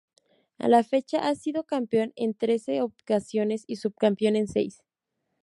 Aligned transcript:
A 0.57 0.67
la 0.67 0.83
fecha 0.83 1.19
ha 1.27 1.35
sido 1.35 1.63
campeón 1.65 2.11
en 2.15 2.33
trece 2.33 2.81
ocasiones 2.81 3.63
y 3.67 3.75
subcampeón 3.75 4.35
en 4.35 4.47
seis. 4.47 4.81